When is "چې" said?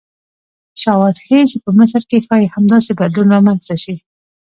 1.51-1.57